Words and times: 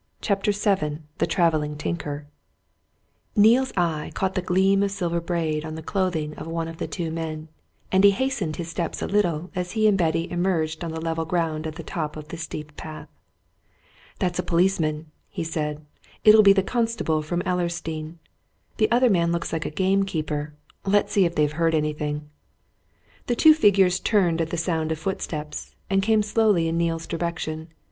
CHAPTER 0.19 0.51
VII 0.51 0.97
THE 1.19 1.27
TRAVELLING 1.27 1.77
TINKER 1.77 2.25
Neale's 3.35 3.71
eye 3.77 4.09
caught 4.15 4.33
the 4.33 4.41
gleam 4.41 4.81
of 4.81 4.89
silver 4.89 5.21
braid 5.21 5.63
on 5.63 5.75
the 5.75 5.83
clothing 5.83 6.33
of 6.37 6.47
one 6.47 6.67
of 6.67 6.77
the 6.79 6.87
two 6.87 7.11
men, 7.11 7.49
and 7.91 8.03
he 8.03 8.09
hastened 8.09 8.55
his 8.55 8.67
steps 8.67 9.03
a 9.03 9.07
little 9.07 9.51
as 9.53 9.73
he 9.73 9.87
and 9.87 9.99
Betty 9.99 10.27
emerged 10.31 10.83
on 10.83 10.89
the 10.91 10.99
level 10.99 11.23
ground 11.23 11.67
at 11.67 11.75
the 11.75 11.83
top 11.83 12.17
of 12.17 12.29
the 12.29 12.37
steep 12.37 12.75
path. 12.75 13.09
"That's 14.17 14.39
a 14.39 14.49
policeman," 14.49 15.11
he 15.29 15.43
said. 15.43 15.85
"It'll 16.23 16.41
be 16.41 16.53
the 16.53 16.63
constable 16.63 17.21
from 17.21 17.43
Ellersdeane. 17.43 18.17
The 18.77 18.89
other 18.89 19.07
man 19.11 19.31
looks 19.31 19.53
like 19.53 19.67
a 19.67 19.69
gamekeeper. 19.69 20.55
Let's 20.83 21.13
see 21.13 21.25
if 21.25 21.35
they've 21.35 21.51
heard 21.51 21.75
anything." 21.75 22.27
The 23.27 23.35
two 23.35 23.53
figures 23.53 23.99
turned 23.99 24.41
at 24.41 24.49
the 24.49 24.57
sound 24.57 24.91
of 24.91 24.97
footsteps, 24.97 25.75
and 25.91 26.01
came 26.01 26.23
slowly 26.23 26.67
in 26.67 26.75
Neale's 26.75 27.05
direction. 27.05 27.67